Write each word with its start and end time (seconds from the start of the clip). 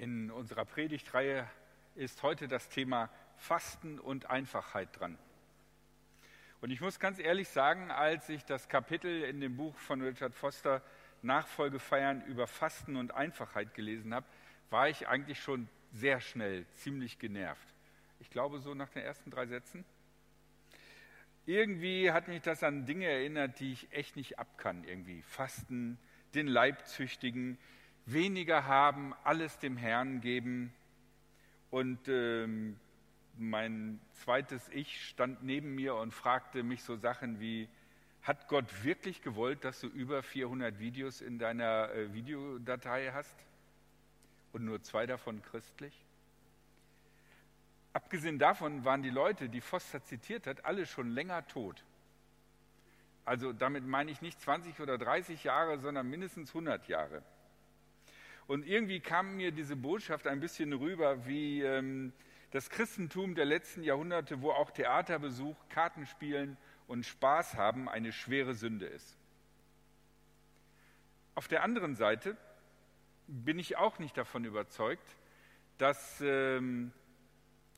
In 0.00 0.30
unserer 0.30 0.64
Predigtreihe 0.64 1.46
ist 1.94 2.22
heute 2.22 2.48
das 2.48 2.70
Thema 2.70 3.10
Fasten 3.36 3.98
und 3.98 4.30
Einfachheit 4.30 4.98
dran. 4.98 5.18
Und 6.62 6.70
ich 6.70 6.80
muss 6.80 6.98
ganz 6.98 7.18
ehrlich 7.18 7.50
sagen, 7.50 7.90
als 7.90 8.26
ich 8.30 8.46
das 8.46 8.70
Kapitel 8.70 9.24
in 9.24 9.42
dem 9.42 9.58
Buch 9.58 9.76
von 9.76 10.00
Richard 10.00 10.34
Foster 10.34 10.82
Nachfolge 11.20 11.78
feiern 11.78 12.24
über 12.24 12.46
Fasten 12.46 12.96
und 12.96 13.12
Einfachheit 13.12 13.74
gelesen 13.74 14.14
habe, 14.14 14.24
war 14.70 14.88
ich 14.88 15.06
eigentlich 15.06 15.38
schon 15.38 15.68
sehr 15.92 16.22
schnell 16.22 16.64
ziemlich 16.76 17.18
genervt. 17.18 17.74
Ich 18.20 18.30
glaube 18.30 18.60
so 18.60 18.72
nach 18.72 18.88
den 18.88 19.02
ersten 19.02 19.30
drei 19.30 19.44
Sätzen. 19.44 19.84
Irgendwie 21.44 22.10
hat 22.10 22.26
mich 22.26 22.40
das 22.40 22.62
an 22.62 22.86
Dinge 22.86 23.04
erinnert, 23.04 23.60
die 23.60 23.74
ich 23.74 23.92
echt 23.92 24.16
nicht 24.16 24.38
abkann. 24.38 24.82
Irgendwie 24.84 25.20
Fasten, 25.20 25.98
den 26.32 26.46
Leib 26.46 26.86
züchtigen, 26.86 27.58
weniger 28.06 28.66
haben, 28.66 29.14
alles 29.24 29.58
dem 29.58 29.76
Herrn 29.76 30.20
geben. 30.20 30.72
Und 31.70 32.08
ähm, 32.08 32.78
mein 33.36 34.00
zweites 34.12 34.68
Ich 34.70 35.08
stand 35.08 35.42
neben 35.42 35.74
mir 35.74 35.94
und 35.94 36.12
fragte 36.12 36.62
mich 36.62 36.82
so 36.82 36.96
Sachen 36.96 37.40
wie, 37.40 37.68
hat 38.22 38.48
Gott 38.48 38.84
wirklich 38.84 39.22
gewollt, 39.22 39.64
dass 39.64 39.80
du 39.80 39.86
über 39.86 40.22
400 40.22 40.78
Videos 40.78 41.20
in 41.20 41.38
deiner 41.38 41.90
äh, 41.90 42.12
Videodatei 42.12 43.12
hast 43.12 43.34
und 44.52 44.64
nur 44.64 44.82
zwei 44.82 45.06
davon 45.06 45.42
christlich? 45.42 45.94
Abgesehen 47.92 48.38
davon 48.38 48.84
waren 48.84 49.02
die 49.02 49.10
Leute, 49.10 49.48
die 49.48 49.60
Foster 49.60 50.04
zitiert 50.04 50.46
hat, 50.46 50.64
alle 50.64 50.86
schon 50.86 51.10
länger 51.10 51.46
tot. 51.48 51.82
Also 53.24 53.52
damit 53.52 53.84
meine 53.84 54.10
ich 54.10 54.22
nicht 54.22 54.40
20 54.40 54.80
oder 54.80 54.98
30 54.98 55.44
Jahre, 55.44 55.78
sondern 55.78 56.08
mindestens 56.08 56.50
100 56.50 56.88
Jahre. 56.88 57.22
Und 58.50 58.66
irgendwie 58.66 58.98
kam 58.98 59.36
mir 59.36 59.52
diese 59.52 59.76
Botschaft 59.76 60.26
ein 60.26 60.40
bisschen 60.40 60.72
rüber 60.72 61.24
wie 61.24 61.62
ähm, 61.62 62.12
das 62.50 62.68
Christentum 62.68 63.36
der 63.36 63.44
letzten 63.44 63.84
Jahrhunderte, 63.84 64.42
wo 64.42 64.50
auch 64.50 64.72
Theaterbesuch, 64.72 65.54
Kartenspielen 65.68 66.56
und 66.88 67.06
Spaß 67.06 67.54
haben 67.54 67.88
eine 67.88 68.10
schwere 68.10 68.54
Sünde 68.54 68.86
ist. 68.86 69.16
Auf 71.36 71.46
der 71.46 71.62
anderen 71.62 71.94
Seite 71.94 72.36
bin 73.28 73.60
ich 73.60 73.76
auch 73.76 74.00
nicht 74.00 74.16
davon 74.16 74.44
überzeugt, 74.44 75.16
dass 75.78 76.20
ähm, 76.20 76.90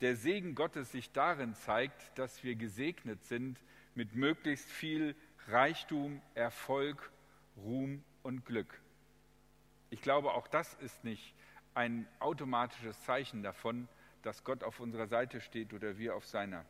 der 0.01 0.15
Segen 0.15 0.55
Gottes 0.55 0.91
sich 0.91 1.11
darin 1.11 1.53
zeigt, 1.53 2.17
dass 2.17 2.43
wir 2.43 2.55
gesegnet 2.55 3.23
sind 3.25 3.59
mit 3.93 4.15
möglichst 4.15 4.71
viel 4.71 5.15
Reichtum, 5.49 6.19
Erfolg, 6.33 7.11
Ruhm 7.57 8.03
und 8.23 8.43
Glück. 8.47 8.82
Ich 9.93 10.01
glaube, 10.01 10.33
auch 10.33 10.47
das 10.47 10.73
ist 10.73 11.03
nicht 11.03 11.35
ein 11.75 12.07
automatisches 12.19 12.99
Zeichen 13.03 13.43
davon, 13.43 13.87
dass 14.23 14.43
Gott 14.43 14.63
auf 14.63 14.79
unserer 14.79 15.05
Seite 15.05 15.39
steht 15.39 15.71
oder 15.71 15.99
wir 15.99 16.15
auf 16.15 16.25
seiner. 16.25 16.65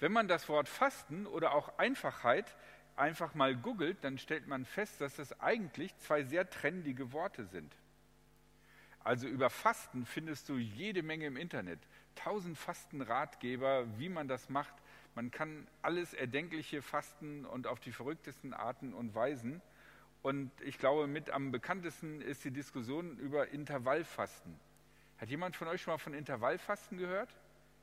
Wenn 0.00 0.12
man 0.12 0.28
das 0.28 0.50
Wort 0.50 0.68
Fasten 0.68 1.26
oder 1.26 1.54
auch 1.54 1.78
Einfachheit 1.78 2.54
einfach 2.94 3.34
mal 3.34 3.56
googelt, 3.56 4.04
dann 4.04 4.18
stellt 4.18 4.46
man 4.46 4.66
fest, 4.66 5.00
dass 5.00 5.16
das 5.16 5.40
eigentlich 5.40 5.96
zwei 5.96 6.24
sehr 6.24 6.50
trendige 6.50 7.10
Worte 7.12 7.46
sind. 7.46 7.74
Also 9.02 9.28
über 9.28 9.48
Fasten 9.48 10.04
findest 10.04 10.50
du 10.50 10.58
jede 10.58 11.02
Menge 11.02 11.24
im 11.24 11.38
Internet. 11.38 11.80
Tausend 12.16 12.58
Fastenratgeber, 12.58 13.98
wie 13.98 14.10
man 14.10 14.28
das 14.28 14.50
macht. 14.50 14.74
Man 15.14 15.30
kann 15.30 15.66
alles 15.80 16.12
Erdenkliche 16.12 16.82
fasten 16.82 17.46
und 17.46 17.66
auf 17.66 17.80
die 17.80 17.92
verrücktesten 17.92 18.52
Arten 18.52 18.92
und 18.92 19.14
Weisen. 19.14 19.62
Und 20.22 20.52
ich 20.60 20.78
glaube, 20.78 21.06
mit 21.08 21.30
am 21.30 21.50
bekanntesten 21.50 22.20
ist 22.20 22.44
die 22.44 22.52
Diskussion 22.52 23.18
über 23.18 23.48
Intervallfasten. 23.48 24.58
Hat 25.18 25.28
jemand 25.28 25.56
von 25.56 25.68
euch 25.68 25.82
schon 25.82 25.94
mal 25.94 25.98
von 25.98 26.14
Intervallfasten 26.14 26.96
gehört? 26.96 27.34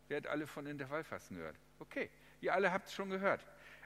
Wer 0.07 0.17
hat 0.17 0.27
alle 0.27 0.47
von 0.47 0.65
Intervallfasten 0.65 1.37
gehört? 1.37 1.57
Okay, 1.79 2.09
ihr 2.41 2.53
alle 2.53 2.71
habt 2.71 2.87
es 2.87 2.93
schon 2.93 3.09
gehört. 3.09 3.45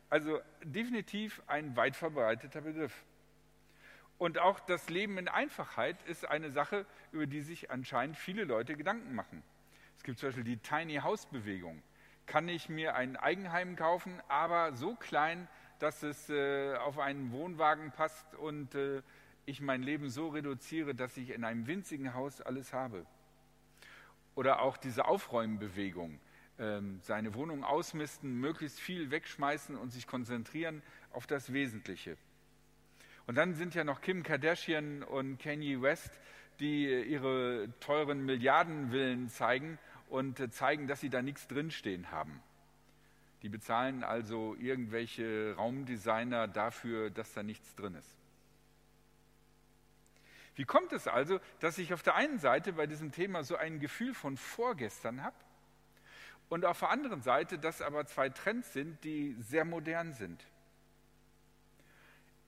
Also 0.10 0.40
definitiv 0.64 1.42
ein 1.48 1.76
weit 1.76 1.96
verbreiteter 1.96 2.62
Begriff. 2.62 3.06
Und 4.20 4.38
auch 4.38 4.60
das 4.60 4.90
Leben 4.90 5.18
in 5.18 5.28
Einfachheit 5.28 6.02
ist 6.04 6.26
eine 6.26 6.52
Sache, 6.52 6.86
über 7.12 7.26
die 7.26 7.42
sich 7.42 7.72
anscheinend 7.72 8.18
viele 8.18 8.44
Leute 8.44 8.76
Gedanken 8.76 9.16
machen. 9.16 9.44
Es 9.98 10.04
gibt 10.04 10.20
zum 10.20 10.30
Beispiel 10.30 10.44
die 10.44 10.58
Tiny 10.58 10.98
House 10.98 11.26
Bewegung. 11.26 11.82
Kann 12.26 12.48
ich 12.48 12.70
mir 12.70 12.96
ein 12.96 13.18
Eigenheim 13.18 13.76
kaufen, 13.76 14.22
aber 14.28 14.74
so 14.74 14.96
klein, 14.96 15.48
dass 15.84 16.02
es 16.02 16.30
äh, 16.30 16.76
auf 16.78 16.98
einen 16.98 17.34
Wohnwagen 17.34 17.92
passt 17.92 18.36
und 18.36 18.74
äh, 18.74 19.02
ich 19.46 19.60
mein 19.60 19.84
Leben 19.84 20.10
so 20.10 20.30
reduziere, 20.30 20.96
dass 20.96 21.18
ich 21.18 21.32
in 21.32 21.44
einem 21.44 21.68
winzigen 21.68 22.14
Haus 22.14 22.40
alles 22.40 22.72
habe. 22.72 23.06
Oder 24.34 24.62
auch 24.62 24.78
diese 24.78 25.04
Aufräumbewegung, 25.04 26.22
ähm, 26.58 27.02
seine 27.02 27.34
Wohnung 27.34 27.66
ausmisten, 27.66 28.40
möglichst 28.40 28.80
viel 28.80 29.12
wegschmeißen 29.12 29.76
und 29.76 29.92
sich 29.92 30.08
konzentrieren 30.08 30.82
auf 31.12 31.28
das 31.28 31.52
Wesentliche. 31.52 32.16
Und 33.28 33.36
dann 33.36 33.54
sind 33.54 33.76
ja 33.76 33.84
noch 33.84 34.00
Kim 34.00 34.24
Kardashian 34.24 35.04
und 35.04 35.38
Kanye 35.38 35.82
West, 35.82 36.18
die 36.62 36.86
äh, 36.86 37.04
ihre 37.04 37.68
teuren 37.82 38.26
Milliardenvillen 38.26 39.28
zeigen 39.28 39.78
und 40.08 40.40
äh, 40.40 40.50
zeigen, 40.50 40.88
dass 40.88 41.02
sie 41.02 41.10
da 41.10 41.22
nichts 41.22 41.46
drinstehen 41.50 42.10
haben. 42.10 42.42
Die 43.44 43.50
bezahlen 43.50 44.04
also 44.04 44.56
irgendwelche 44.56 45.54
Raumdesigner 45.58 46.48
dafür, 46.48 47.10
dass 47.10 47.34
da 47.34 47.44
nichts 47.44 47.76
drin 47.76 47.96
ist. 47.96 48.18
Wie 50.56 50.64
kommt 50.64 50.94
es 50.94 51.08
also, 51.08 51.40
dass 51.60 51.78
ich 51.78 51.94
auf 51.94 52.04
der 52.04 52.16
einen 52.16 52.40
Seite 52.40 52.74
bei 52.74 52.88
diesem 52.88 53.12
Thema 53.12 53.44
so 53.44 53.58
ein 53.58 53.80
Gefühl 53.80 54.14
von 54.14 54.38
vorgestern 54.38 55.24
habe 55.24 55.36
und 56.48 56.64
auf 56.64 56.80
der 56.80 56.90
anderen 56.90 57.22
Seite, 57.22 57.60
dass 57.60 57.82
aber 57.82 58.06
zwei 58.06 58.30
Trends 58.30 58.72
sind, 58.72 59.04
die 59.04 59.36
sehr 59.40 59.66
modern 59.66 60.14
sind? 60.14 60.46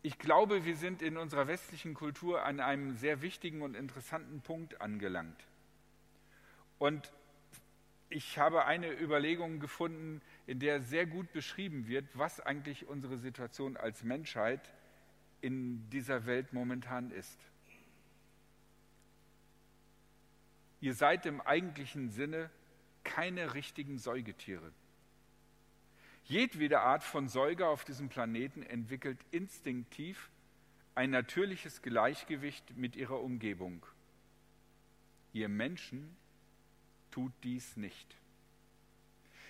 Ich 0.02 0.20
glaube, 0.20 0.66
wir 0.66 0.78
sind 0.78 1.02
in 1.02 1.18
unserer 1.18 1.48
westlichen 1.48 1.96
Kultur 1.96 2.44
an 2.44 2.60
einem 2.60 2.96
sehr 2.96 3.22
wichtigen 3.22 3.64
und 3.64 3.76
interessanten 3.76 4.40
Punkt 4.42 4.80
angelangt. 4.80 5.44
Und 6.78 7.12
ich 8.10 8.38
habe 8.38 8.66
eine 8.66 8.92
Überlegung 9.02 9.60
gefunden, 9.60 10.22
in 10.48 10.60
der 10.60 10.82
sehr 10.82 11.06
gut 11.06 11.32
beschrieben 11.34 11.88
wird, 11.88 12.06
was 12.14 12.40
eigentlich 12.40 12.88
unsere 12.88 13.18
Situation 13.18 13.78
als 13.78 14.04
Menschheit 14.04 14.74
in 15.42 15.90
dieser 15.90 16.26
Welt 16.26 16.54
momentan 16.54 17.12
ist. 17.12 17.40
Ihr 20.82 20.94
seid 20.94 21.26
im 21.26 21.42
eigentlichen 21.42 22.10
Sinne 22.10 22.52
keine 23.04 23.54
richtigen 23.54 23.98
Säugetiere. 23.98 24.72
Jedwede 26.26 26.82
Art 26.82 27.04
von 27.04 27.28
Säuger 27.28 27.70
auf 27.70 27.86
diesem 27.86 28.10
Planeten 28.10 28.64
entwickelt 28.64 29.20
instinktiv 29.32 30.30
ein 30.96 31.12
natürliches 31.12 31.82
Gleichgewicht 31.82 32.76
mit 32.78 32.96
ihrer 32.96 33.22
Umgebung. 33.22 33.86
Ihr 35.34 35.50
Menschen 35.50 36.16
tut 37.12 37.34
dies 37.44 37.78
nicht. 37.78 38.16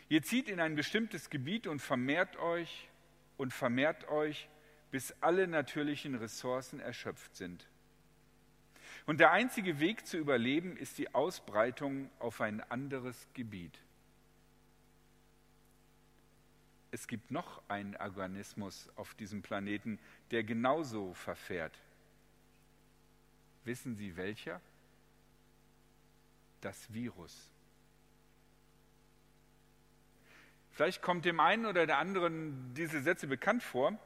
Ihr 0.08 0.22
zieht 0.22 0.50
in 0.50 0.60
ein 0.60 0.76
bestimmtes 0.76 1.30
Gebiet 1.30 1.68
und 1.68 1.80
vermehrt 1.80 2.38
euch 2.38 2.90
und 3.38 3.54
vermehrt 3.54 4.08
euch, 4.08 4.50
bis 4.92 5.14
alle 5.22 5.48
natürlichen 5.48 6.16
Ressourcen 6.16 6.80
erschöpft 6.80 7.36
sind. 7.36 7.68
Und 9.06 9.20
der 9.20 9.32
einzige 9.32 9.80
Weg 9.80 10.06
zu 10.06 10.18
überleben 10.18 10.78
ist 10.78 10.98
die 10.98 11.14
Ausbreitung 11.14 12.10
auf 12.20 12.42
ein 12.42 12.62
anderes 12.62 13.28
Gebiet. 13.34 13.80
Es 16.92 17.08
gibt 17.08 17.30
noch 17.30 17.62
einen 17.68 17.96
Organismus 17.98 18.90
auf 18.96 19.14
diesem 19.16 19.42
Planeten, 19.42 20.00
der 20.32 20.44
genauso 20.44 21.14
verfährt. 21.14 21.78
Wissen 23.66 23.96
Sie 23.96 24.16
welcher? 24.16 24.62
Das 26.62 26.94
Virus. 26.94 27.52
Vielleicht 30.76 31.02
kommt 31.02 31.24
dem 31.24 31.40
einen 31.40 31.66
oder 31.66 31.86
der 31.86 32.00
anderen 32.00 32.74
diese 32.74 33.02
Sätze 33.02 33.28
bekannt 33.28 33.64
vor. 33.64 33.98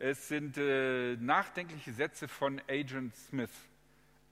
Es 0.00 0.26
sind 0.26 0.58
äh, 0.58 1.14
nachdenkliche 1.18 1.92
Sätze 1.92 2.26
von 2.26 2.60
Agent 2.68 3.14
Smith 3.14 3.52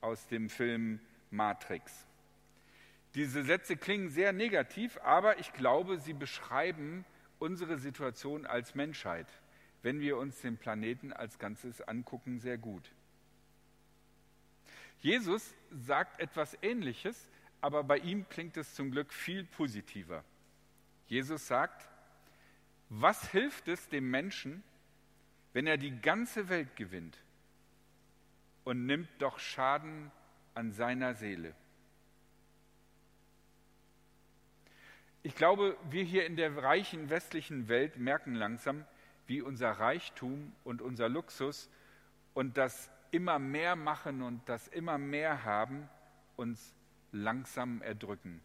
aus 0.00 0.26
dem 0.26 0.50
Film 0.50 0.98
Matrix. 1.30 2.04
Diese 3.14 3.44
Sätze 3.44 3.76
klingen 3.76 4.08
sehr 4.08 4.32
negativ, 4.32 4.98
aber 5.04 5.38
ich 5.38 5.52
glaube, 5.52 5.98
sie 5.98 6.14
beschreiben 6.14 7.04
unsere 7.38 7.78
Situation 7.78 8.44
als 8.44 8.74
Menschheit, 8.74 9.28
wenn 9.82 10.00
wir 10.00 10.16
uns 10.16 10.40
den 10.40 10.56
Planeten 10.56 11.12
als 11.12 11.38
Ganzes 11.38 11.80
angucken, 11.80 12.40
sehr 12.40 12.58
gut. 12.58 12.90
Jesus 14.98 15.54
sagt 15.70 16.18
etwas 16.18 16.58
Ähnliches, 16.60 17.30
aber 17.60 17.84
bei 17.84 17.98
ihm 17.98 18.28
klingt 18.28 18.56
es 18.56 18.74
zum 18.74 18.90
Glück 18.90 19.12
viel 19.12 19.44
positiver. 19.44 20.24
Jesus 21.06 21.46
sagt, 21.46 21.88
was 22.88 23.30
hilft 23.30 23.68
es 23.68 23.88
dem 23.88 24.10
Menschen, 24.10 24.62
wenn 25.52 25.66
er 25.66 25.76
die 25.76 26.00
ganze 26.00 26.48
Welt 26.48 26.76
gewinnt 26.76 27.18
und 28.64 28.86
nimmt 28.86 29.08
doch 29.18 29.38
Schaden 29.38 30.10
an 30.54 30.72
seiner 30.72 31.14
Seele. 31.14 31.54
Ich 35.22 35.34
glaube, 35.34 35.76
wir 35.90 36.04
hier 36.04 36.26
in 36.26 36.36
der 36.36 36.56
reichen 36.56 37.08
westlichen 37.08 37.68
Welt 37.68 37.96
merken 37.96 38.34
langsam, 38.34 38.84
wie 39.26 39.40
unser 39.40 39.70
Reichtum 39.70 40.52
und 40.64 40.82
unser 40.82 41.08
Luxus 41.08 41.70
und 42.34 42.58
das 42.58 42.90
immer 43.10 43.38
mehr 43.38 43.76
machen 43.76 44.22
und 44.22 44.46
das 44.48 44.68
immer 44.68 44.98
mehr 44.98 45.44
haben 45.44 45.88
uns 46.36 46.74
langsam 47.12 47.80
erdrücken. 47.80 48.42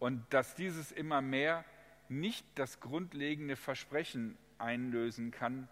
Und 0.00 0.24
dass 0.32 0.54
dieses 0.56 0.90
immer 0.90 1.20
mehr 1.20 1.64
nicht 2.08 2.44
das 2.56 2.80
grundlegende 2.80 3.54
Versprechen 3.54 4.36
einlösen 4.58 5.30
kann, 5.30 5.68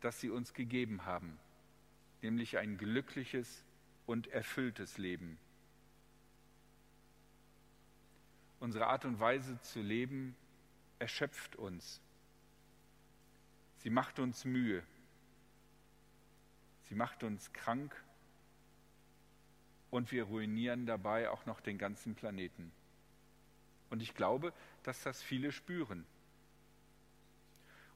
das 0.00 0.20
sie 0.20 0.30
uns 0.30 0.54
gegeben 0.54 1.04
haben, 1.04 1.38
nämlich 2.22 2.58
ein 2.58 2.78
glückliches 2.78 3.64
und 4.06 4.28
erfülltes 4.28 4.98
Leben. 4.98 5.36
Unsere 8.60 8.86
Art 8.86 9.04
und 9.04 9.18
Weise 9.18 9.60
zu 9.62 9.80
leben 9.82 10.36
erschöpft 11.00 11.56
uns. 11.56 12.00
Sie 13.78 13.90
macht 13.90 14.20
uns 14.20 14.44
Mühe. 14.44 14.84
Sie 16.84 16.94
macht 16.94 17.24
uns 17.24 17.52
krank 17.52 17.92
und 19.90 20.12
wir 20.12 20.24
ruinieren 20.24 20.86
dabei 20.86 21.30
auch 21.30 21.46
noch 21.46 21.60
den 21.60 21.78
ganzen 21.78 22.14
Planeten. 22.14 22.70
Und 23.92 24.00
ich 24.00 24.14
glaube, 24.14 24.54
dass 24.84 25.02
das 25.02 25.22
viele 25.22 25.52
spüren. 25.52 26.06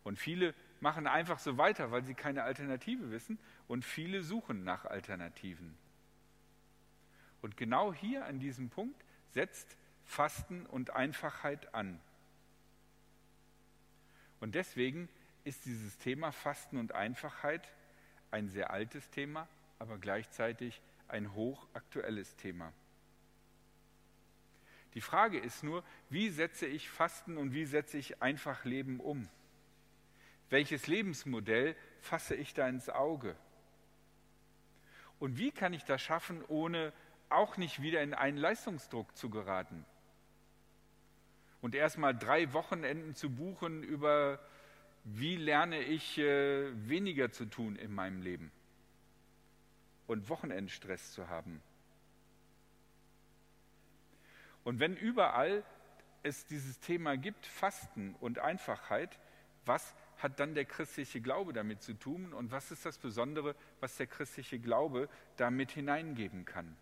Und 0.05 0.19
viele 0.19 0.55
machen 0.79 1.07
einfach 1.07 1.39
so 1.39 1.57
weiter, 1.57 1.91
weil 1.91 2.05
sie 2.05 2.13
keine 2.13 2.43
Alternative 2.43 3.11
wissen 3.11 3.39
und 3.67 3.83
viele 3.83 4.23
suchen 4.23 4.63
nach 4.63 4.85
Alternativen. 4.85 5.75
Und 7.41 7.57
genau 7.57 7.95
hier 7.95 8.27
an 8.27 8.41
diesem 8.41 8.69
Punkt 8.69 9.03
setzt 9.31 9.79
Fasten 10.05 10.67
und 10.67 10.91
Einfachheit 10.91 11.75
an. 11.75 11.99
Und 14.41 14.55
deswegen 14.55 15.09
ist 15.45 15.65
dieses 15.65 15.97
Thema 15.97 16.31
Fasten 16.31 16.77
und 16.77 16.93
Einfachheit 16.93 17.73
ein 18.31 18.51
sehr 18.51 18.69
altes 18.71 19.09
Thema, 19.09 19.49
aber 19.79 19.97
gleichzeitig 19.97 20.83
ein 21.09 21.33
hochaktuelles 21.33 22.37
Thema. 22.37 22.75
Die 24.97 25.03
Frage 25.03 25.39
ist 25.39 25.63
nur, 25.63 25.85
wie 26.09 26.31
setze 26.31 26.65
ich 26.65 26.89
Fasten 26.89 27.37
und 27.37 27.53
wie 27.53 27.67
setze 27.67 27.99
ich 27.99 28.23
Einfachleben 28.23 28.99
um? 28.99 29.29
Welches 30.49 30.87
Lebensmodell 30.87 31.77
fasse 32.01 32.35
ich 32.35 32.55
da 32.55 32.67
ins 32.67 32.89
Auge? 32.89 33.37
Und 35.19 35.37
wie 35.37 35.51
kann 35.51 35.75
ich 35.75 35.85
das 35.85 36.01
schaffen, 36.01 36.43
ohne 36.49 36.95
auch 37.29 37.59
nicht 37.59 37.83
wieder 37.83 38.03
in 38.03 38.15
einen 38.15 38.39
Leistungsdruck 38.39 39.15
zu 39.15 39.29
geraten? 39.29 39.85
Und 41.61 41.75
erstmal 41.75 42.17
drei 42.17 42.55
Wochenenden 42.55 43.15
zu 43.15 43.29
buchen 43.29 43.83
über 43.83 44.41
wie 45.05 45.37
lerne 45.37 45.83
ich 45.83 46.17
äh, 46.17 46.71
weniger 46.89 47.31
zu 47.31 47.45
tun 47.45 47.77
in 47.77 47.95
meinem 47.95 48.23
Leben 48.23 48.51
und 50.07 50.31
Wochenendstress 50.31 51.13
zu 51.13 51.29
haben. 51.29 51.61
Und 54.67 54.81
wenn 54.81 54.97
überall 54.97 55.63
es 56.25 56.45
dieses 56.45 56.81
Thema 56.81 57.17
gibt, 57.17 57.47
Fasten 57.47 58.17
und 58.19 58.41
Einfachheit, 58.41 59.17
was 59.65 59.95
hat 60.17 60.41
dann 60.41 60.57
der 60.57 60.65
christliche 60.65 61.21
Glaube 61.21 61.53
damit 61.53 61.83
zu 61.83 61.95
tun 61.95 62.33
und 62.33 62.51
was 62.51 62.73
ist 62.73 62.85
das 62.85 62.99
Besondere, 62.99 63.55
was 63.79 63.97
der 63.97 64.09
christliche 64.09 64.59
Glaube 64.59 65.09
damit 65.37 65.71
hineingeben 65.71 66.45
kann? 66.45 66.77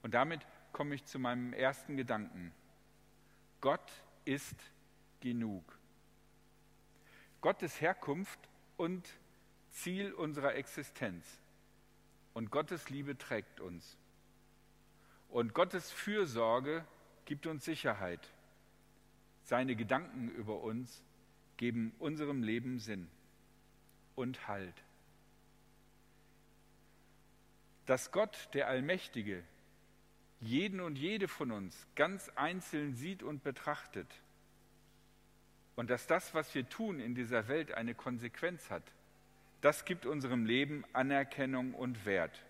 Und 0.00 0.14
damit 0.14 0.40
komme 0.72 0.94
ich 0.94 1.04
zu 1.04 1.18
meinem 1.18 1.52
ersten 1.52 1.98
Gedanken. 1.98 2.54
Gott 3.60 3.92
ist 4.24 4.56
genug. 5.20 5.78
Gottes 7.42 7.82
Herkunft 7.82 8.40
und 8.78 9.06
Ziel 9.68 10.14
unserer 10.14 10.54
Existenz. 10.54 11.26
Und 12.32 12.50
Gottes 12.50 12.88
Liebe 12.88 13.18
trägt 13.18 13.60
uns. 13.60 13.98
Und 15.30 15.54
Gottes 15.54 15.90
Fürsorge 15.90 16.84
gibt 17.24 17.46
uns 17.46 17.64
Sicherheit. 17.64 18.28
Seine 19.44 19.76
Gedanken 19.76 20.28
über 20.30 20.60
uns 20.60 21.02
geben 21.56 21.92
unserem 21.98 22.42
Leben 22.42 22.78
Sinn 22.78 23.08
und 24.16 24.48
Halt. 24.48 24.74
Dass 27.86 28.12
Gott, 28.12 28.48
der 28.54 28.68
Allmächtige, 28.68 29.42
jeden 30.40 30.80
und 30.80 30.96
jede 30.96 31.28
von 31.28 31.52
uns 31.52 31.86
ganz 31.94 32.30
einzeln 32.34 32.94
sieht 32.94 33.22
und 33.22 33.42
betrachtet 33.42 34.08
und 35.76 35.90
dass 35.90 36.06
das, 36.06 36.34
was 36.34 36.54
wir 36.54 36.68
tun 36.68 37.00
in 37.00 37.14
dieser 37.14 37.48
Welt, 37.48 37.72
eine 37.72 37.94
Konsequenz 37.94 38.70
hat, 38.70 38.82
das 39.60 39.84
gibt 39.84 40.06
unserem 40.06 40.44
Leben 40.44 40.84
Anerkennung 40.92 41.74
und 41.74 42.04
Wert. 42.04 42.42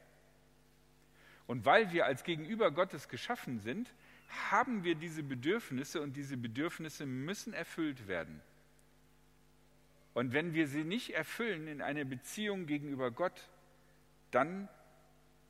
Und 1.50 1.64
weil 1.64 1.90
wir 1.90 2.06
als 2.06 2.22
Gegenüber 2.22 2.70
Gottes 2.70 3.08
geschaffen 3.08 3.58
sind, 3.58 3.92
haben 4.52 4.84
wir 4.84 4.94
diese 4.94 5.24
Bedürfnisse 5.24 6.00
und 6.00 6.14
diese 6.14 6.36
Bedürfnisse 6.36 7.06
müssen 7.06 7.54
erfüllt 7.54 8.06
werden. 8.06 8.40
Und 10.14 10.32
wenn 10.32 10.54
wir 10.54 10.68
sie 10.68 10.84
nicht 10.84 11.10
erfüllen 11.12 11.66
in 11.66 11.82
einer 11.82 12.04
Beziehung 12.04 12.66
gegenüber 12.66 13.10
Gott, 13.10 13.50
dann 14.30 14.68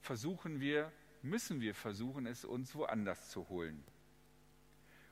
versuchen 0.01 0.59
wir, 0.59 0.91
müssen 1.21 1.61
wir 1.61 1.75
versuchen, 1.75 2.25
es 2.25 2.47
uns 2.47 2.75
woanders 2.75 3.29
zu 3.29 3.51
holen. 3.51 3.85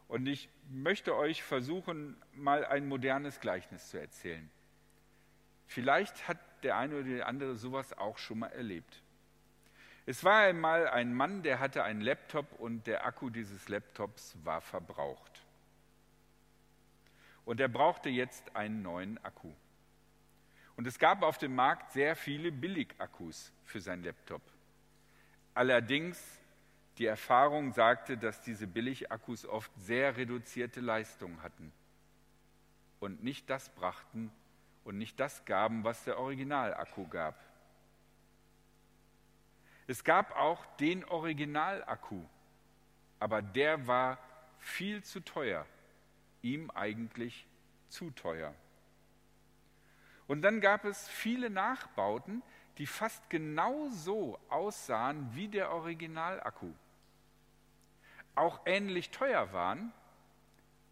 Und 0.06 0.26
ich 0.26 0.48
möchte 0.70 1.14
euch 1.14 1.42
versuchen, 1.42 2.16
mal 2.32 2.64
ein 2.64 2.88
modernes 2.88 3.40
Gleichnis 3.40 3.90
zu 3.90 4.00
erzählen. 4.00 4.48
Vielleicht 5.66 6.28
hat 6.28 6.38
der 6.62 6.78
eine 6.78 6.94
oder 6.94 7.04
die 7.04 7.22
andere 7.22 7.56
sowas 7.56 7.92
auch 7.92 8.16
schon 8.16 8.38
mal 8.38 8.52
erlebt. 8.52 9.02
Es 10.08 10.24
war 10.24 10.40
einmal 10.40 10.88
ein 10.88 11.12
Mann, 11.12 11.42
der 11.42 11.60
hatte 11.60 11.84
einen 11.84 12.00
Laptop 12.00 12.58
und 12.58 12.86
der 12.86 13.04
Akku 13.04 13.28
dieses 13.28 13.68
Laptops 13.68 14.38
war 14.42 14.62
verbraucht. 14.62 15.44
Und 17.44 17.60
er 17.60 17.68
brauchte 17.68 18.08
jetzt 18.08 18.56
einen 18.56 18.80
neuen 18.80 19.22
Akku. 19.22 19.52
Und 20.76 20.86
es 20.86 20.98
gab 20.98 21.22
auf 21.22 21.36
dem 21.36 21.54
Markt 21.54 21.92
sehr 21.92 22.16
viele 22.16 22.50
Billigakkus 22.50 23.52
für 23.66 23.80
sein 23.82 24.02
Laptop. 24.02 24.40
Allerdings 25.52 26.18
die 26.96 27.04
Erfahrung 27.04 27.74
sagte, 27.74 28.16
dass 28.16 28.40
diese 28.40 28.66
Billigakkus 28.66 29.44
oft 29.44 29.70
sehr 29.76 30.16
reduzierte 30.16 30.80
Leistung 30.80 31.42
hatten 31.42 31.70
und 32.98 33.22
nicht 33.22 33.50
das 33.50 33.68
brachten 33.68 34.32
und 34.84 34.96
nicht 34.96 35.20
das 35.20 35.44
gaben, 35.44 35.84
was 35.84 36.04
der 36.04 36.18
Originalakku 36.18 37.06
gab. 37.08 37.47
Es 39.88 40.04
gab 40.04 40.36
auch 40.36 40.64
den 40.76 41.04
Originalakku, 41.04 42.22
aber 43.18 43.42
der 43.42 43.88
war 43.88 44.18
viel 44.58 45.02
zu 45.02 45.18
teuer, 45.18 45.66
ihm 46.42 46.70
eigentlich 46.70 47.48
zu 47.88 48.12
teuer. 48.12 48.54
Und 50.28 50.42
dann 50.42 50.60
gab 50.60 50.84
es 50.84 51.08
viele 51.08 51.50
Nachbauten, 51.50 52.42
die 52.76 52.86
fast 52.86 53.28
genau 53.28 53.88
so 53.88 54.38
aussahen 54.48 55.34
wie 55.34 55.48
der 55.48 55.72
Originalakku 55.72 56.72
auch 58.38 58.60
ähnlich 58.66 59.10
teuer 59.10 59.52
waren, 59.52 59.92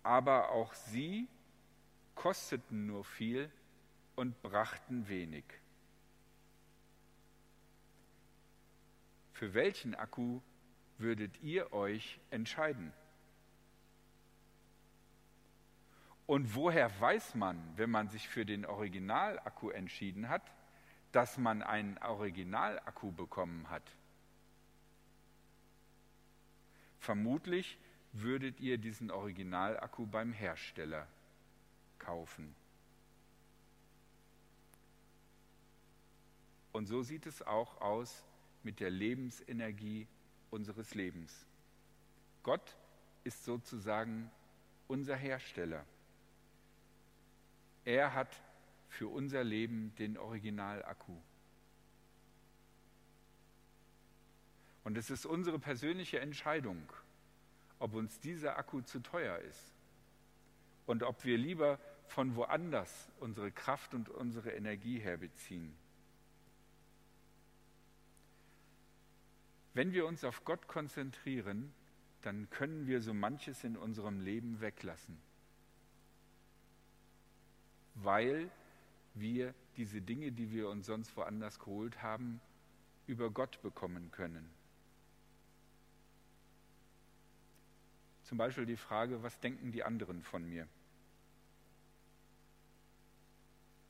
aber 0.03 0.51
auch 0.51 0.75
sie 0.75 1.29
kosteten 2.15 2.87
nur 2.87 3.05
viel 3.05 3.51
und 4.17 4.41
brachten 4.43 5.09
wenig. 5.09 5.45
Für 9.37 9.53
welchen 9.53 9.95
Akku 9.95 10.41
würdet 10.97 11.43
ihr 11.43 11.71
euch 11.75 12.19
entscheiden? 12.31 12.91
Und 16.27 16.55
woher 16.55 16.91
weiß 17.03 17.35
man, 17.35 17.63
wenn 17.77 17.91
man 17.91 18.09
sich 18.09 18.27
für 18.31 18.47
den 18.47 18.65
Originalakku 18.65 19.69
entschieden 19.69 20.31
hat, 20.31 20.51
dass 21.13 21.37
man 21.37 21.63
einen 21.63 21.99
Originalakku 21.99 23.13
bekommen 23.13 23.69
hat? 23.69 23.83
Vermutlich 26.99 27.79
würdet 28.13 28.59
ihr 28.59 28.79
diesen 28.79 29.11
Originalakku 29.11 30.07
beim 30.07 30.33
Hersteller 30.33 31.07
kaufen. 31.99 32.55
Und 36.73 36.87
so 36.87 37.03
sieht 37.03 37.27
es 37.27 37.43
auch 37.43 37.83
aus 37.83 38.25
mit 38.67 38.81
der 38.81 38.91
Lebensenergie 38.91 40.09
unseres 40.51 40.97
Lebens. 40.97 41.47
Gott 42.43 42.77
ist 43.23 43.45
sozusagen 43.45 44.29
unser 44.89 45.15
Hersteller. 45.15 45.87
Er 47.85 48.13
hat 48.13 48.43
für 48.89 49.07
unser 49.07 49.45
Leben 49.45 49.95
den 50.01 50.19
Originalakku. 50.19 51.17
Und 54.83 54.99
es 54.99 55.11
ist 55.11 55.27
unsere 55.27 55.61
persönliche 55.61 56.19
Entscheidung, 56.19 56.93
ob 57.79 57.95
uns 57.95 58.19
dieser 58.19 58.59
Akku 58.59 58.81
zu 58.81 58.99
teuer 58.99 59.39
ist 59.39 59.73
und 60.87 61.05
ob 61.05 61.25
wir 61.25 61.39
lieber 61.39 61.79
von 62.09 62.35
woanders 62.35 63.13
unsere 63.21 63.53
Kraft 63.53 63.95
und 63.95 64.09
unsere 64.09 64.51
Energie 64.51 64.99
herbeziehen. 64.99 65.86
Wenn 69.77 69.93
wir 69.93 70.07
uns 70.07 70.25
auf 70.25 70.43
Gott 70.47 70.69
konzentrieren, 70.69 71.71
dann 72.23 72.49
können 72.49 72.87
wir 72.87 73.03
so 73.03 73.13
manches 73.13 73.63
in 73.63 73.77
unserem 73.77 74.21
Leben 74.21 74.63
weglassen, 74.63 75.19
weil 77.95 78.51
wir 79.13 79.53
diese 79.77 80.01
Dinge, 80.01 80.33
die 80.33 80.51
wir 80.51 80.71
uns 80.71 80.87
sonst 80.87 81.15
woanders 81.15 81.59
geholt 81.59 82.01
haben, 82.01 82.41
über 83.07 83.31
Gott 83.31 83.61
bekommen 83.61 84.11
können. 84.13 84.49
Zum 88.23 88.39
Beispiel 88.39 88.65
die 88.65 88.79
Frage, 88.79 89.23
was 89.23 89.39
denken 89.41 89.73
die 89.73 89.85
anderen 89.85 90.23
von 90.23 90.49
mir? 90.49 90.67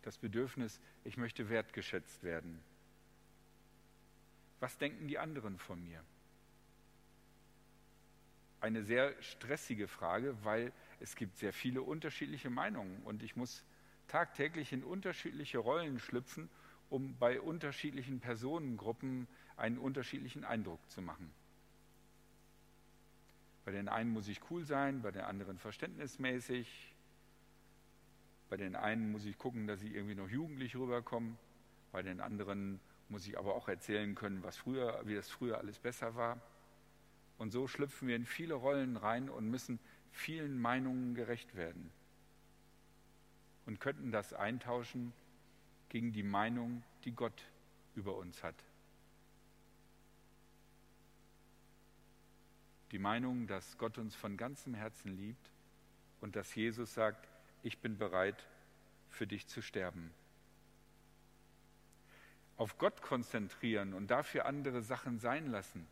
Das 0.03 0.19
Bedürfnis, 0.19 0.81
ich 1.05 1.17
möchte 1.17 1.49
wertgeschätzt 1.49 2.25
werden. 2.25 2.61
Was 4.61 4.79
denken 4.79 5.09
die 5.09 5.19
anderen 5.19 5.59
von 5.59 5.83
mir? 5.85 6.03
Eine 8.61 8.83
sehr 8.83 9.21
stressige 9.23 9.87
Frage, 9.87 10.37
weil 10.45 10.73
es 11.01 11.15
gibt 11.15 11.37
sehr 11.37 11.53
viele 11.53 11.83
unterschiedliche 11.83 12.51
Meinungen 12.51 13.03
und 13.05 13.23
ich 13.23 13.37
muss 13.37 13.65
tagtäglich 14.09 14.73
in 14.73 14.83
unterschiedliche 14.83 15.59
Rollen 15.59 15.99
schlüpfen, 15.99 16.49
um 16.89 17.17
bei 17.19 17.41
unterschiedlichen 17.41 18.21
Personengruppen 18.21 19.27
einen 19.57 19.79
unterschiedlichen 19.79 20.45
Eindruck 20.45 20.81
zu 20.89 21.03
machen. 21.03 21.31
Bei 23.65 23.73
den 23.73 23.89
einen 23.89 24.11
muss 24.11 24.29
ich 24.29 24.41
cool 24.51 24.65
sein, 24.65 25.03
bei 25.03 25.11
den 25.11 25.23
anderen 25.23 25.59
verständnismäßig. 25.59 26.95
Bei 28.49 28.57
den 28.57 28.77
einen 28.77 29.11
muss 29.11 29.25
ich 29.25 29.37
gucken, 29.39 29.67
dass 29.67 29.83
ich 29.83 29.93
irgendwie 29.93 30.15
noch 30.15 30.29
jugendlich 30.29 30.77
rüberkomme. 30.77 31.37
Bei 31.91 32.03
den 32.03 32.21
anderen 32.21 32.81
muss 33.09 33.27
ich 33.27 33.39
aber 33.39 33.55
auch 33.55 33.69
erzählen 33.69 34.15
können, 34.15 34.43
was 34.43 34.57
früher, 34.57 35.01
wie 35.05 35.15
das 35.15 35.31
früher 35.31 35.59
alles 35.59 35.79
besser 35.79 36.15
war. 36.17 36.41
Und 37.39 37.51
so 37.51 37.69
schlüpfen 37.69 38.09
wir 38.09 38.17
in 38.17 38.27
viele 38.27 38.55
Rollen 38.55 38.97
rein 38.97 39.29
und 39.29 39.49
müssen 39.49 39.79
vielen 40.11 40.61
Meinungen 40.61 41.15
gerecht 41.15 41.55
werden. 41.55 41.91
Und 43.67 43.81
könnten 43.81 44.11
das 44.11 44.33
eintauschen 44.33 45.13
gegen 45.89 46.13
die 46.13 46.23
Meinung, 46.23 46.83
die 47.05 47.13
Gott 47.13 47.45
über 47.95 48.17
uns 48.17 48.43
hat. 48.43 48.57
Die 52.93 52.99
Meinung, 52.99 53.47
dass 53.47 53.77
Gott 53.79 53.99
uns 53.99 54.15
von 54.15 54.37
ganzem 54.37 54.75
Herzen 54.75 55.17
liebt 55.17 55.51
und 56.21 56.37
dass 56.37 56.55
Jesus 56.55 56.95
sagt, 56.95 57.29
ich 57.63 57.79
bin 57.79 57.99
bereit, 57.99 58.47
für 59.11 59.27
dich 59.27 59.47
zu 59.47 59.61
sterben 59.63 60.13
auf 62.57 62.79
Gott 62.79 63.03
konzentrieren 63.03 63.95
und 63.95 64.11
dafür 64.11 64.47
andere 64.47 64.83
Sachen 64.83 65.19
sein 65.19 65.47
lassen, 65.51 65.87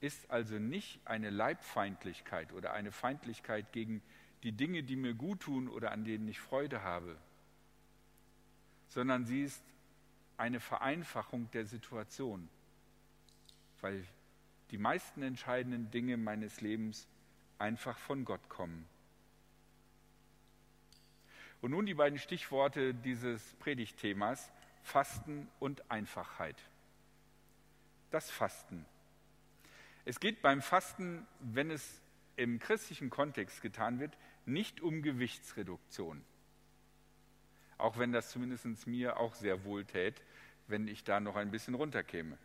ist 0.00 0.30
also 0.30 0.58
nicht 0.58 1.00
eine 1.04 1.30
Leibfeindlichkeit 1.30 2.52
oder 2.52 2.72
eine 2.72 2.92
Feindlichkeit 2.92 3.72
gegen 3.72 4.02
die 4.42 4.52
Dinge, 4.52 4.82
die 4.82 4.96
mir 4.96 5.14
gut 5.14 5.40
tun 5.40 5.68
oder 5.68 5.92
an 5.92 6.04
denen 6.04 6.28
ich 6.28 6.38
Freude 6.38 6.82
habe, 6.82 7.16
sondern 8.88 9.24
sie 9.24 9.42
ist 9.42 9.62
eine 10.36 10.60
Vereinfachung 10.60 11.50
der 11.52 11.64
Situation, 11.64 12.48
weil 13.80 14.04
die 14.70 14.78
meisten 14.78 15.22
entscheidenden 15.22 15.90
Dinge 15.90 16.16
meines 16.16 16.60
Lebens 16.60 17.08
einfach 17.58 17.96
von 17.98 18.24
Gott 18.24 18.48
kommen. 18.48 18.86
Und 21.62 21.70
nun 21.70 21.86
die 21.86 21.94
beiden 21.94 22.18
Stichworte 22.18 22.94
dieses 22.94 23.42
Predigtthemas. 23.54 24.52
Fasten 24.86 25.48
und 25.58 25.90
Einfachheit. 25.90 26.56
Das 28.12 28.30
Fasten. 28.30 28.86
Es 30.04 30.20
geht 30.20 30.42
beim 30.42 30.62
Fasten, 30.62 31.26
wenn 31.40 31.72
es 31.72 32.00
im 32.36 32.60
christlichen 32.60 33.10
Kontext 33.10 33.62
getan 33.62 33.98
wird, 33.98 34.16
nicht 34.44 34.80
um 34.80 35.02
Gewichtsreduktion. 35.02 36.24
Auch 37.78 37.98
wenn 37.98 38.12
das 38.12 38.30
zumindest 38.30 38.86
mir 38.86 39.18
auch 39.18 39.34
sehr 39.34 39.64
wohl 39.64 39.84
tät, 39.84 40.22
wenn 40.68 40.86
ich 40.86 41.02
da 41.02 41.18
noch 41.18 41.34
ein 41.34 41.50
bisschen 41.50 41.74
runterkäme. 41.74 42.38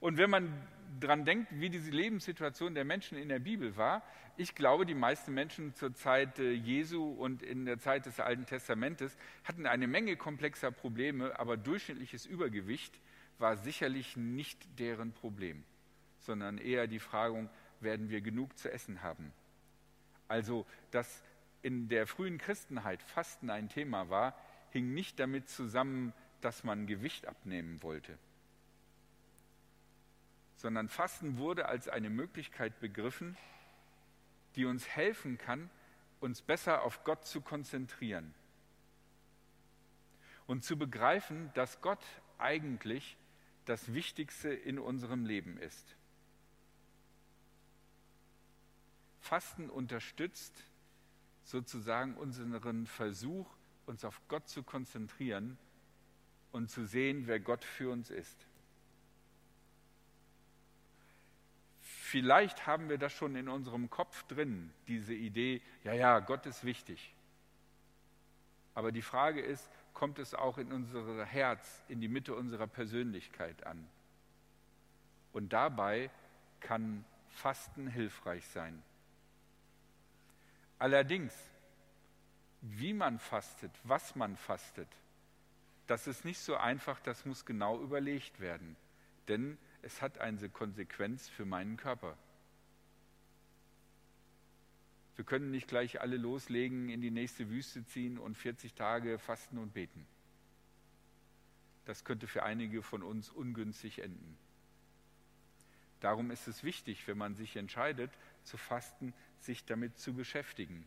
Und 0.00 0.16
wenn 0.16 0.30
man 0.30 0.66
daran 1.00 1.24
denkt, 1.24 1.48
wie 1.52 1.70
diese 1.70 1.90
Lebenssituation 1.90 2.74
der 2.74 2.84
Menschen 2.84 3.18
in 3.18 3.28
der 3.28 3.38
Bibel 3.38 3.76
war, 3.76 4.02
ich 4.36 4.54
glaube, 4.54 4.86
die 4.86 4.94
meisten 4.94 5.32
Menschen 5.32 5.74
zur 5.74 5.94
Zeit 5.94 6.38
äh, 6.38 6.52
Jesu 6.52 7.08
und 7.08 7.42
in 7.42 7.64
der 7.64 7.78
Zeit 7.78 8.06
des 8.06 8.20
Alten 8.20 8.46
Testamentes 8.46 9.16
hatten 9.44 9.66
eine 9.66 9.86
Menge 9.86 10.16
komplexer 10.16 10.70
Probleme, 10.70 11.38
aber 11.38 11.56
durchschnittliches 11.56 12.26
Übergewicht 12.26 13.00
war 13.38 13.56
sicherlich 13.56 14.16
nicht 14.16 14.58
deren 14.78 15.12
Problem, 15.12 15.64
sondern 16.18 16.58
eher 16.58 16.86
die 16.86 16.98
Frage, 16.98 17.48
werden 17.80 18.08
wir 18.08 18.20
genug 18.20 18.56
zu 18.58 18.72
essen 18.72 19.02
haben? 19.02 19.32
Also, 20.28 20.66
dass 20.90 21.22
in 21.62 21.88
der 21.88 22.06
frühen 22.06 22.38
Christenheit 22.38 23.02
Fasten 23.02 23.50
ein 23.50 23.68
Thema 23.68 24.08
war, 24.08 24.36
hing 24.70 24.92
nicht 24.94 25.20
damit 25.20 25.48
zusammen, 25.48 26.12
dass 26.40 26.64
man 26.64 26.86
Gewicht 26.86 27.26
abnehmen 27.26 27.82
wollte, 27.82 28.18
sondern 30.64 30.88
Fasten 30.88 31.36
wurde 31.36 31.66
als 31.68 31.88
eine 31.88 32.08
Möglichkeit 32.08 32.80
begriffen, 32.80 33.36
die 34.56 34.64
uns 34.64 34.88
helfen 34.88 35.36
kann, 35.36 35.68
uns 36.20 36.40
besser 36.40 36.84
auf 36.84 37.04
Gott 37.04 37.26
zu 37.26 37.42
konzentrieren 37.42 38.32
und 40.46 40.64
zu 40.64 40.78
begreifen, 40.78 41.50
dass 41.52 41.82
Gott 41.82 42.02
eigentlich 42.38 43.18
das 43.66 43.92
Wichtigste 43.92 44.54
in 44.54 44.78
unserem 44.78 45.26
Leben 45.26 45.58
ist. 45.58 45.96
Fasten 49.20 49.68
unterstützt 49.68 50.64
sozusagen 51.42 52.14
unseren 52.16 52.86
Versuch, 52.86 53.50
uns 53.84 54.02
auf 54.02 54.18
Gott 54.28 54.48
zu 54.48 54.62
konzentrieren 54.62 55.58
und 56.52 56.70
zu 56.70 56.86
sehen, 56.86 57.26
wer 57.26 57.38
Gott 57.38 57.64
für 57.64 57.90
uns 57.90 58.08
ist. 58.08 58.46
Vielleicht 62.14 62.68
haben 62.68 62.88
wir 62.88 62.96
das 62.96 63.12
schon 63.12 63.34
in 63.34 63.48
unserem 63.48 63.90
Kopf 63.90 64.22
drin, 64.28 64.72
diese 64.86 65.12
Idee, 65.12 65.60
ja, 65.82 65.94
ja, 65.94 66.20
Gott 66.20 66.46
ist 66.46 66.62
wichtig. 66.62 67.12
Aber 68.72 68.92
die 68.92 69.02
Frage 69.02 69.40
ist, 69.40 69.68
kommt 69.94 70.20
es 70.20 70.32
auch 70.32 70.56
in 70.58 70.70
unser 70.70 71.24
Herz, 71.24 71.82
in 71.88 72.00
die 72.00 72.06
Mitte 72.06 72.36
unserer 72.36 72.68
Persönlichkeit 72.68 73.66
an? 73.66 73.84
Und 75.32 75.52
dabei 75.52 76.08
kann 76.60 77.04
Fasten 77.30 77.88
hilfreich 77.88 78.46
sein. 78.46 78.80
Allerdings, 80.78 81.34
wie 82.60 82.92
man 82.92 83.18
fastet, 83.18 83.72
was 83.82 84.14
man 84.14 84.36
fastet, 84.36 84.88
das 85.88 86.06
ist 86.06 86.24
nicht 86.24 86.38
so 86.38 86.54
einfach, 86.54 87.00
das 87.00 87.26
muss 87.26 87.44
genau 87.44 87.80
überlegt 87.80 88.38
werden. 88.38 88.76
Denn 89.26 89.58
es 89.84 90.00
hat 90.00 90.18
eine 90.18 90.48
Konsequenz 90.48 91.28
für 91.28 91.44
meinen 91.44 91.76
Körper. 91.76 92.16
Wir 95.16 95.24
können 95.24 95.50
nicht 95.50 95.68
gleich 95.68 96.00
alle 96.00 96.16
loslegen, 96.16 96.88
in 96.88 97.00
die 97.00 97.10
nächste 97.10 97.50
Wüste 97.50 97.84
ziehen 97.84 98.18
und 98.18 98.36
40 98.36 98.74
Tage 98.74 99.18
fasten 99.18 99.58
und 99.58 99.74
beten. 99.74 100.06
Das 101.84 102.04
könnte 102.04 102.26
für 102.26 102.42
einige 102.42 102.82
von 102.82 103.02
uns 103.02 103.28
ungünstig 103.28 104.00
enden. 104.00 104.38
Darum 106.00 106.30
ist 106.30 106.48
es 106.48 106.64
wichtig, 106.64 107.06
wenn 107.06 107.18
man 107.18 107.34
sich 107.34 107.56
entscheidet 107.56 108.10
zu 108.42 108.56
fasten, 108.56 109.12
sich 109.38 109.64
damit 109.64 109.98
zu 109.98 110.14
beschäftigen, 110.14 110.86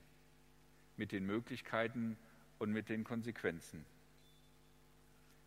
mit 0.97 1.11
den 1.11 1.25
Möglichkeiten 1.25 2.17
und 2.57 2.71
mit 2.71 2.89
den 2.89 3.03
Konsequenzen. 3.03 3.85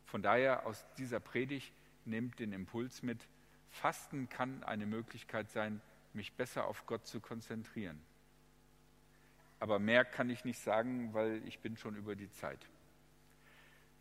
Von 0.07 0.23
daher 0.23 0.67
aus 0.67 0.85
dieser 0.99 1.21
Predigt 1.21 1.73
nehmt 2.05 2.39
den 2.39 2.53
Impuls 2.53 3.03
mit, 3.03 3.29
Fasten 3.71 4.29
kann 4.29 4.63
eine 4.65 4.87
Möglichkeit 4.87 5.51
sein, 5.51 5.81
mich 6.13 6.33
besser 6.35 6.67
auf 6.67 6.87
Gott 6.87 7.07
zu 7.07 7.21
konzentrieren. 7.21 8.01
Aber 9.59 9.79
mehr 9.79 10.05
kann 10.05 10.31
ich 10.31 10.45
nicht 10.45 10.59
sagen, 10.59 11.13
weil 11.15 11.47
ich 11.47 11.61
bin 11.61 11.77
schon 11.77 11.95
über 11.95 12.17
die 12.17 12.31
Zeit. 12.31 12.67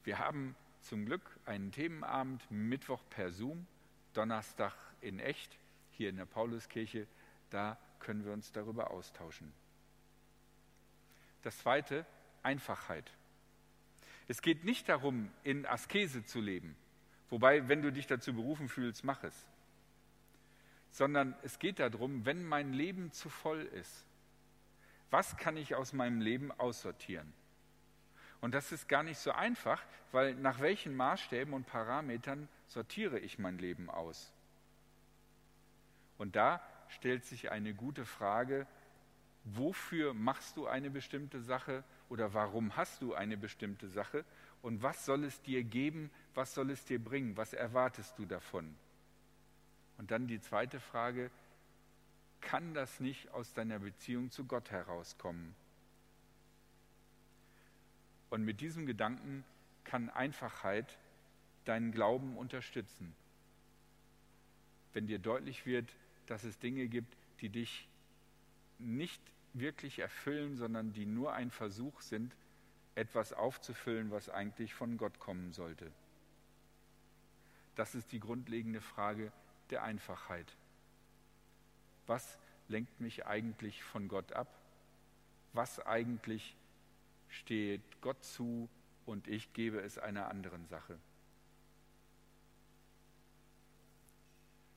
Wir 0.03 0.17
haben 0.19 0.55
zum 0.81 1.05
Glück 1.05 1.37
einen 1.45 1.71
Themenabend 1.71 2.49
Mittwoch 2.49 3.03
per 3.09 3.31
Zoom, 3.31 3.67
Donnerstag 4.13 4.73
in 5.01 5.19
echt, 5.19 5.57
hier 5.91 6.09
in 6.09 6.15
der 6.15 6.25
Pauluskirche. 6.25 7.07
Da 7.49 7.77
können 7.99 8.23
wir 8.23 8.31
uns 8.31 8.51
darüber 8.51 8.91
austauschen. 8.91 9.51
Das 11.41 11.57
zweite, 11.59 12.05
Einfachheit. 12.41 13.11
Es 14.27 14.41
geht 14.41 14.63
nicht 14.63 14.87
darum, 14.87 15.31
in 15.43 15.65
Askese 15.65 16.23
zu 16.23 16.39
leben. 16.39 16.75
Wobei, 17.29 17.67
wenn 17.67 17.81
du 17.81 17.91
dich 17.91 18.07
dazu 18.07 18.33
berufen 18.33 18.69
fühlst, 18.69 19.03
mach 19.03 19.23
es. 19.23 19.47
Sondern 20.91 21.35
es 21.43 21.59
geht 21.59 21.79
darum, 21.79 22.25
wenn 22.25 22.43
mein 22.43 22.73
Leben 22.73 23.11
zu 23.11 23.29
voll 23.29 23.61
ist, 23.61 24.05
was 25.11 25.37
kann 25.37 25.57
ich 25.57 25.75
aus 25.75 25.93
meinem 25.93 26.21
Leben 26.21 26.51
aussortieren? 26.51 27.33
Und 28.41 28.53
das 28.53 28.71
ist 28.71 28.87
gar 28.87 29.03
nicht 29.03 29.17
so 29.17 29.31
einfach, 29.31 29.83
weil 30.11 30.33
nach 30.35 30.59
welchen 30.59 30.95
Maßstäben 30.95 31.53
und 31.53 31.65
Parametern 31.65 32.47
sortiere 32.67 33.19
ich 33.19 33.37
mein 33.37 33.57
Leben 33.57 33.89
aus? 33.89 34.31
Und 36.17 36.35
da 36.35 36.61
stellt 36.89 37.25
sich 37.25 37.51
eine 37.51 37.73
gute 37.73 38.05
Frage, 38.05 38.65
wofür 39.43 40.13
machst 40.13 40.57
du 40.57 40.67
eine 40.67 40.89
bestimmte 40.89 41.41
Sache 41.41 41.83
oder 42.09 42.33
warum 42.33 42.75
hast 42.75 43.01
du 43.01 43.13
eine 43.13 43.37
bestimmte 43.37 43.87
Sache 43.87 44.25
und 44.61 44.83
was 44.83 45.05
soll 45.05 45.23
es 45.23 45.41
dir 45.41 45.63
geben, 45.63 46.11
was 46.33 46.53
soll 46.53 46.71
es 46.71 46.83
dir 46.85 47.03
bringen, 47.03 47.37
was 47.37 47.53
erwartest 47.53 48.17
du 48.17 48.25
davon? 48.25 48.75
Und 49.99 50.11
dann 50.11 50.27
die 50.27 50.39
zweite 50.39 50.79
Frage, 50.79 51.29
kann 52.39 52.73
das 52.73 53.01
nicht 53.01 53.29
aus 53.31 53.53
deiner 53.53 53.79
Beziehung 53.79 54.31
zu 54.31 54.45
Gott 54.45 54.71
herauskommen? 54.71 55.53
Und 58.29 58.45
mit 58.45 58.61
diesem 58.61 58.85
Gedanken 58.85 59.43
kann 59.83 60.09
Einfachheit 60.09 60.97
deinen 61.65 61.91
Glauben 61.91 62.37
unterstützen. 62.37 63.13
Wenn 64.93 65.05
dir 65.05 65.19
deutlich 65.19 65.65
wird, 65.65 65.93
dass 66.27 66.45
es 66.45 66.57
Dinge 66.59 66.87
gibt, 66.87 67.17
die 67.41 67.49
dich 67.49 67.89
nicht 68.77 69.21
wirklich 69.53 69.99
erfüllen, 69.99 70.55
sondern 70.55 70.93
die 70.93 71.05
nur 71.05 71.33
ein 71.33 71.51
Versuch 71.51 71.99
sind, 71.99 72.33
etwas 72.95 73.33
aufzufüllen, 73.33 74.11
was 74.11 74.29
eigentlich 74.29 74.73
von 74.73 74.95
Gott 74.95 75.19
kommen 75.19 75.51
sollte. 75.51 75.91
Das 77.75 77.95
ist 77.95 78.13
die 78.13 78.19
grundlegende 78.21 78.79
Frage 78.79 79.33
der 79.71 79.83
Einfachheit. 79.83 80.55
Was 82.07 82.39
lenkt 82.67 82.99
mich 82.99 83.25
eigentlich 83.25 83.83
von 83.83 84.07
Gott 84.07 84.33
ab? 84.33 84.47
Was 85.53 85.85
eigentlich 85.85 86.55
steht 87.27 87.81
Gott 88.01 88.23
zu 88.23 88.69
und 89.05 89.27
ich 89.27 89.53
gebe 89.53 89.79
es 89.79 89.97
einer 89.97 90.27
anderen 90.29 90.65
Sache? 90.67 90.97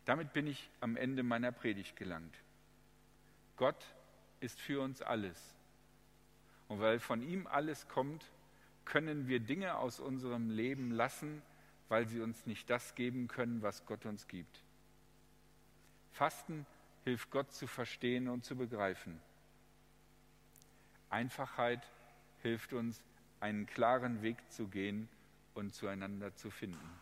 Damit 0.05 0.33
bin 0.33 0.47
ich 0.47 0.71
am 0.81 0.97
Ende 0.97 1.23
meiner 1.23 1.53
Predigt 1.53 1.97
gelangt. 1.97 2.37
Gott 3.57 3.95
ist 4.41 4.61
für 4.61 4.81
uns 4.81 5.01
alles. 5.01 5.55
Und 6.69 6.81
weil 6.81 6.99
von 6.99 7.23
ihm 7.23 7.47
alles 7.47 7.87
kommt, 7.89 8.33
können 8.85 9.29
wir 9.29 9.41
Dinge 9.41 9.77
aus 9.77 10.01
unserem 10.01 10.51
Leben 10.51 10.91
lassen, 10.91 11.43
weil 11.89 12.09
sie 12.09 12.21
uns 12.21 12.47
nicht 12.47 12.69
das 12.69 12.95
geben 12.95 13.29
können, 13.29 13.63
was 13.63 13.87
Gott 13.87 14.07
uns 14.07 14.27
gibt. 14.27 14.63
Fasten 16.13 16.67
hilft 17.05 17.31
Gott 17.31 17.53
zu 17.53 17.67
verstehen 17.67 18.29
und 18.29 18.45
zu 18.45 18.57
begreifen. 18.57 19.21
Einfachheit 21.11 21.87
hilft 22.43 22.73
uns, 22.73 23.03
einen 23.41 23.67
klaren 23.67 24.23
Weg 24.23 24.37
zu 24.51 24.69
gehen 24.69 25.09
und 25.55 25.75
zueinander 25.75 26.35
zu 26.37 26.51
finden. 26.51 27.02